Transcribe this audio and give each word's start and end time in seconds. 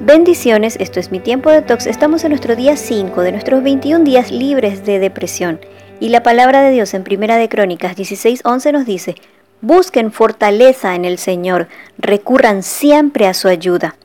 Bendiciones, 0.00 0.76
esto 0.78 1.00
es 1.00 1.10
mi 1.10 1.20
tiempo 1.20 1.50
de 1.50 1.62
tox. 1.62 1.86
Estamos 1.86 2.22
en 2.24 2.30
nuestro 2.30 2.54
día 2.56 2.76
5 2.76 3.22
de 3.22 3.32
nuestros 3.32 3.62
21 3.62 4.04
días 4.04 4.30
libres 4.30 4.84
de 4.84 4.98
depresión. 4.98 5.60
Y 5.98 6.10
la 6.10 6.22
palabra 6.22 6.60
de 6.60 6.70
Dios 6.70 6.94
en 6.94 7.02
Primera 7.02 7.36
de 7.38 7.48
Crónicas 7.48 7.96
16:11 7.96 8.72
nos 8.72 8.86
dice: 8.86 9.16
Busquen 9.62 10.12
fortaleza 10.12 10.94
en 10.94 11.04
el 11.04 11.18
Señor, 11.18 11.68
recurran 11.98 12.62
siempre 12.62 13.26
a 13.26 13.34
su 13.34 13.48
ayuda. 13.48 13.96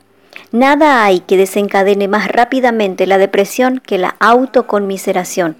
Nada 0.50 1.04
hay 1.04 1.20
que 1.20 1.36
desencadene 1.36 2.08
más 2.08 2.28
rápidamente 2.28 3.06
la 3.06 3.18
depresión 3.18 3.80
que 3.84 3.98
la 3.98 4.16
autoconmiseración. 4.18 5.56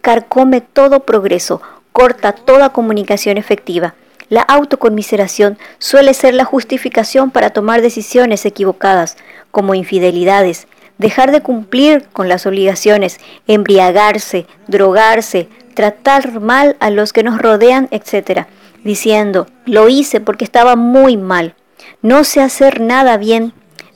Carcome 0.00 0.60
todo 0.60 1.00
progreso, 1.00 1.62
corta 1.92 2.32
toda 2.32 2.70
comunicación 2.70 3.38
efectiva. 3.38 3.94
La 4.28 4.42
autoconmiseración 4.42 5.58
suele 5.78 6.14
ser 6.14 6.34
la 6.34 6.44
justificación 6.44 7.30
para 7.30 7.50
tomar 7.50 7.82
decisiones 7.82 8.46
equivocadas, 8.46 9.16
como 9.50 9.74
infidelidades, 9.74 10.66
dejar 10.98 11.32
de 11.32 11.42
cumplir 11.42 12.06
con 12.12 12.28
las 12.28 12.46
obligaciones, 12.46 13.20
embriagarse, 13.46 14.46
drogarse, 14.66 15.48
tratar 15.74 16.40
mal 16.40 16.76
a 16.80 16.90
los 16.90 17.12
que 17.12 17.22
nos 17.22 17.40
rodean, 17.40 17.88
etc. 17.90 18.46
Diciendo, 18.82 19.46
lo 19.66 19.88
hice 19.88 20.20
porque 20.20 20.44
estaba 20.44 20.76
muy 20.76 21.16
mal, 21.16 21.54
no 22.02 22.24
sé 22.24 22.40
hacer 22.40 22.80
nada 22.80 23.16
bien, 23.16 23.52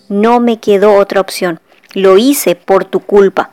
no 0.09 0.41
me 0.41 0.59
quedó 0.59 0.95
otra 0.95 1.21
opción, 1.21 1.61
lo 1.95 2.19
hice 2.19 2.55
por 2.55 2.85
tu 2.85 3.01
culpa. 3.01 3.51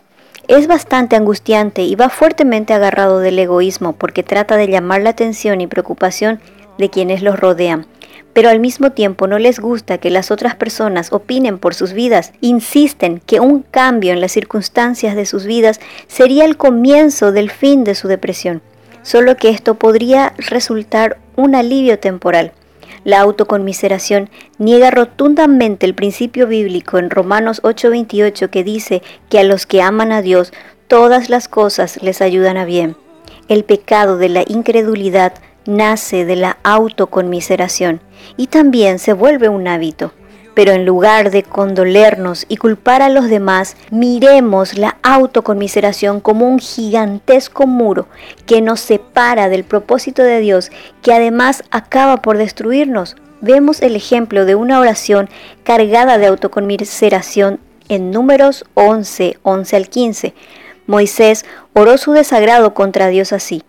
Es 0.47 0.67
bastante 0.67 1.15
angustiante 1.15 1.81
y 1.81 1.95
va 1.95 2.09
fuertemente 2.09 2.73
agarrado 2.73 3.19
del 3.19 3.39
egoísmo 3.39 3.93
porque 3.93 4.21
trata 4.21 4.57
de 4.57 4.67
llamar 4.67 5.01
la 5.01 5.09
atención 5.09 5.59
y 5.59 5.67
preocupación 5.67 6.39
de 6.77 6.89
quienes 6.89 7.21
los 7.21 7.39
rodean, 7.39 7.85
pero 8.33 8.49
al 8.49 8.59
mismo 8.59 8.91
tiempo 8.91 9.27
no 9.27 9.39
les 9.39 9.59
gusta 9.59 9.97
que 9.97 10.09
las 10.09 10.29
otras 10.29 10.55
personas 10.55 11.13
opinen 11.13 11.57
por 11.57 11.73
sus 11.73 11.93
vidas. 11.93 12.33
Insisten 12.41 13.21
que 13.25 13.39
un 13.39 13.61
cambio 13.61 14.11
en 14.11 14.19
las 14.19 14.33
circunstancias 14.33 15.15
de 15.15 15.25
sus 15.25 15.45
vidas 15.45 15.79
sería 16.07 16.43
el 16.43 16.57
comienzo 16.57 17.31
del 17.31 17.49
fin 17.49 17.83
de 17.85 17.95
su 17.95 18.09
depresión, 18.09 18.61
solo 19.03 19.37
que 19.37 19.49
esto 19.49 19.75
podría 19.75 20.33
resultar 20.37 21.17
un 21.37 21.55
alivio 21.55 21.97
temporal. 21.97 22.51
La 23.05 23.21
autoconmiseración 23.21 24.29
niega 24.57 24.91
rotundamente 24.91 25.85
el 25.85 25.93
principio 25.93 26.47
bíblico 26.47 26.97
en 26.97 27.09
Romanos 27.09 27.61
8:28 27.63 28.49
que 28.49 28.63
dice 28.63 29.01
que 29.29 29.39
a 29.39 29.43
los 29.43 29.65
que 29.65 29.81
aman 29.81 30.11
a 30.11 30.21
Dios 30.21 30.51
todas 30.87 31.29
las 31.29 31.47
cosas 31.47 32.01
les 32.01 32.21
ayudan 32.21 32.57
a 32.57 32.65
bien. 32.65 32.97
El 33.47 33.63
pecado 33.63 34.17
de 34.17 34.29
la 34.29 34.43
incredulidad 34.47 35.33
nace 35.65 36.25
de 36.25 36.35
la 36.35 36.57
autoconmiseración 36.63 38.01
y 38.37 38.47
también 38.47 38.99
se 38.99 39.13
vuelve 39.13 39.49
un 39.49 39.67
hábito. 39.67 40.11
Pero 40.53 40.71
en 40.71 40.85
lugar 40.85 41.31
de 41.31 41.43
condolernos 41.43 42.45
y 42.47 42.55
culpar 42.55 43.01
a 43.01 43.09
los 43.09 43.27
demás, 43.27 43.75
miremos 43.91 44.77
la 44.77 44.97
autoconmiseración 45.03 46.21
como 46.21 46.47
un 46.47 46.59
gigantesco 46.59 47.67
muro 47.67 48.07
que 48.45 48.61
nos 48.61 48.79
separa 48.79 49.49
del 49.49 49.65
propósito 49.65 50.23
de 50.23 50.39
Dios, 50.39 50.71
que 51.01 51.13
además 51.13 51.63
acaba 51.71 52.21
por 52.21 52.37
destruirnos. 52.37 53.17
Vemos 53.41 53.81
el 53.81 53.97
ejemplo 53.97 54.45
de 54.45 54.55
una 54.55 54.79
oración 54.79 55.29
cargada 55.65 56.17
de 56.17 56.27
autoconmiseración 56.27 57.59
en 57.89 58.11
números 58.11 58.63
11, 58.75 59.37
11 59.43 59.75
al 59.75 59.89
15. 59.89 60.33
Moisés 60.87 61.45
oró 61.73 61.97
su 61.97 62.13
desagrado 62.13 62.73
contra 62.73 63.07
Dios 63.07 63.33
así. 63.33 63.63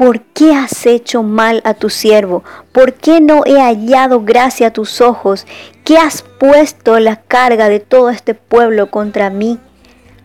¿Por 0.00 0.22
qué 0.22 0.54
has 0.54 0.86
hecho 0.86 1.22
mal 1.22 1.60
a 1.62 1.74
tu 1.74 1.90
siervo? 1.90 2.42
¿Por 2.72 2.94
qué 2.94 3.20
no 3.20 3.42
he 3.44 3.60
hallado 3.60 4.22
gracia 4.22 4.68
a 4.68 4.72
tus 4.72 5.02
ojos? 5.02 5.46
¿Qué 5.84 5.98
has 5.98 6.22
puesto 6.22 6.98
la 6.98 7.16
carga 7.16 7.68
de 7.68 7.80
todo 7.80 8.08
este 8.08 8.32
pueblo 8.32 8.90
contra 8.90 9.28
mí? 9.28 9.58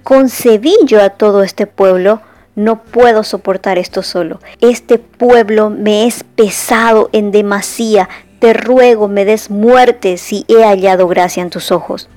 ¿Concebí 0.02 0.74
yo 0.86 1.04
a 1.04 1.10
todo 1.10 1.44
este 1.44 1.68
pueblo? 1.68 2.22
No 2.56 2.84
puedo 2.84 3.26
soportar 3.26 3.78
esto 3.78 4.02
solo. 4.02 4.40
Este 4.62 4.98
pueblo 4.98 5.70
me 5.70 6.08
es 6.08 6.24
pesado 6.24 7.10
en 7.12 7.32
demasía. 7.32 8.08
Te 8.40 8.54
ruego 8.54 9.10
me 9.10 9.26
des 9.26 9.50
muerte 9.50 10.16
si 10.16 10.46
he 10.48 10.64
hallado 10.64 11.10
gracia 11.10 11.44
en 11.44 11.50
tus 11.50 11.74
ojos. 11.74 12.08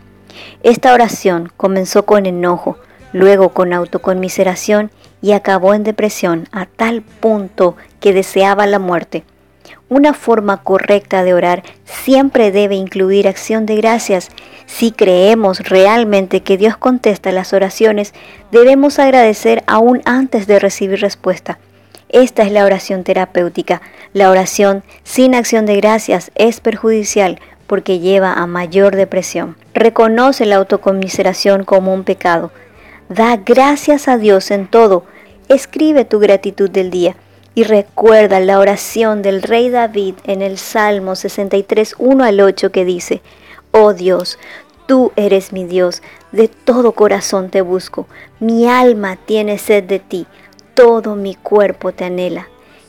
Esta 0.62 0.94
oración 0.94 1.50
comenzó 1.56 2.06
con 2.06 2.24
enojo, 2.24 2.78
luego 3.12 3.50
con 3.50 3.72
autoconmiseración 3.72 4.90
y 5.20 5.32
acabó 5.32 5.74
en 5.74 5.84
depresión 5.84 6.48
a 6.52 6.66
tal 6.66 7.02
punto 7.02 7.76
que 8.00 8.12
deseaba 8.12 8.66
la 8.66 8.78
muerte. 8.78 9.24
Una 9.90 10.12
forma 10.12 10.62
correcta 10.62 11.24
de 11.24 11.32
orar 11.32 11.62
siempre 11.84 12.50
debe 12.50 12.74
incluir 12.74 13.26
acción 13.26 13.64
de 13.64 13.76
gracias. 13.76 14.28
Si 14.66 14.92
creemos 14.92 15.60
realmente 15.60 16.42
que 16.42 16.58
Dios 16.58 16.76
contesta 16.76 17.32
las 17.32 17.54
oraciones, 17.54 18.12
debemos 18.50 18.98
agradecer 18.98 19.64
aún 19.66 20.02
antes 20.04 20.46
de 20.46 20.58
recibir 20.58 21.00
respuesta. 21.00 21.58
Esta 22.10 22.42
es 22.42 22.52
la 22.52 22.64
oración 22.64 23.02
terapéutica. 23.02 23.80
La 24.12 24.30
oración 24.30 24.82
sin 25.04 25.34
acción 25.34 25.64
de 25.64 25.76
gracias 25.76 26.30
es 26.34 26.60
perjudicial 26.60 27.40
porque 27.66 27.98
lleva 27.98 28.34
a 28.34 28.46
mayor 28.46 28.96
depresión. 28.96 29.56
Reconoce 29.74 30.46
la 30.46 30.56
autocomiseración 30.56 31.64
como 31.64 31.94
un 31.94 32.04
pecado. 32.04 32.50
Da 33.08 33.36
gracias 33.36 34.06
a 34.06 34.18
Dios 34.18 34.50
en 34.50 34.66
todo. 34.66 35.04
Escribe 35.48 36.04
tu 36.04 36.18
gratitud 36.18 36.68
del 36.68 36.90
día 36.90 37.16
y 37.54 37.64
recuerda 37.64 38.38
la 38.38 38.58
oración 38.58 39.22
del 39.22 39.40
rey 39.42 39.70
David 39.70 40.16
en 40.24 40.42
el 40.42 40.58
Salmo 40.58 41.16
63, 41.16 41.94
1 41.98 42.24
al 42.24 42.40
8 42.40 42.70
que 42.70 42.84
dice, 42.84 43.22
Oh 43.70 43.94
Dios, 43.94 44.38
tú 44.86 45.12
eres 45.16 45.54
mi 45.54 45.64
Dios, 45.64 46.02
de 46.32 46.48
todo 46.48 46.92
corazón 46.92 47.48
te 47.48 47.62
busco, 47.62 48.06
mi 48.40 48.68
alma 48.68 49.16
tiene 49.16 49.56
sed 49.56 49.84
de 49.84 50.00
ti, 50.00 50.26
todo 50.74 51.16
mi 51.16 51.34
cuerpo 51.34 51.92
te 51.92 52.04
anhela. 52.04 52.48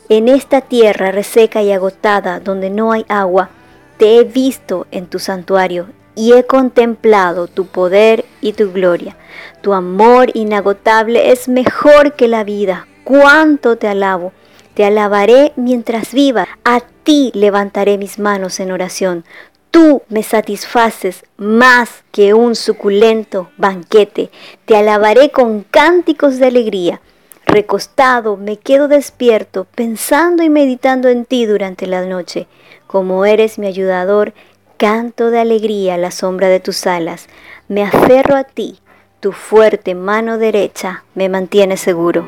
En 0.09 0.28
esta 0.28 0.59
tierra 0.59 1.12
reseca 1.12 1.62
y 1.62 1.72
agotada, 1.72 2.41
donde 2.41 2.69
no 2.69 2.91
hay 2.91 3.06
agua, 3.08 3.52
te 3.97 4.18
he 4.18 4.25
visto 4.25 4.85
en 4.91 5.08
tu 5.08 5.19
santuario 5.19 5.88
y 6.19 6.34
he 6.34 6.44
contemplado 6.44 7.47
tu 7.47 7.68
poder 7.68 8.25
y 8.41 8.52
tu 8.52 8.74
gloria. 8.74 9.16
Tu 9.62 9.74
amor 9.74 10.30
inagotable 10.34 11.31
es 11.31 11.47
mejor 11.47 12.16
que 12.16 12.28
la 12.28 12.44
vida. 12.44 12.88
Cuánto 13.06 13.78
te 13.78 13.88
alabo. 13.88 14.34
Te 14.74 14.84
alabaré 14.84 15.53
mientras 15.56 16.13
viva. 16.13 16.46
A 16.66 16.81
ti 16.81 17.31
levantaré 17.34 17.97
mis 17.97 18.19
manos 18.19 18.59
en 18.59 18.74
oración. 18.74 19.24
Tú 19.72 20.02
me 20.09 20.22
satisfaces 20.22 21.24
más 21.38 22.03
que 22.12 22.34
un 22.34 22.56
suculento 22.56 23.50
banquete. 23.56 24.29
Te 24.66 24.75
alabaré 24.75 25.31
con 25.31 25.63
cánticos 25.63 26.38
de 26.38 26.47
alegría. 26.47 27.00
Recostado 27.46 28.35
me 28.35 28.58
quedo 28.58 28.90
despierto, 28.90 29.68
pensando 29.74 30.44
y 30.44 30.50
meditando 30.50 31.08
en 31.08 31.24
ti 31.24 31.46
durante 31.46 31.88
la 31.88 32.06
noche. 32.06 32.47
Como 32.88 33.24
eres 33.24 33.58
mi 33.58 33.68
ayudador, 33.68 34.34
Canto 34.79 35.29
de 35.29 35.41
alegría 35.41 35.95
a 35.95 35.97
la 35.97 36.09
sombra 36.09 36.47
de 36.47 36.62
tus 36.62 36.88
alas. 36.88 37.28
Me 37.67 37.84
aferro 37.84 38.38
a 38.38 38.45
ti, 38.45 38.79
tu 39.19 39.34
fuerte 39.34 39.94
mano 39.94 40.38
derecha 40.38 41.03
me 41.16 41.28
mantiene 41.28 41.75
seguro. 41.75 42.25